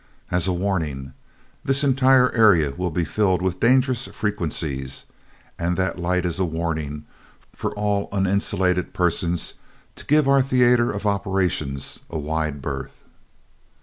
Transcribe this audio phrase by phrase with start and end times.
[0.31, 1.13] "As a warning.
[1.63, 5.05] This entire area will be filled with dangerous frequencies,
[5.59, 7.05] and that light is a warning
[7.55, 9.53] for all uninsulated persons
[9.97, 13.03] to give our theater of operations a wide berth."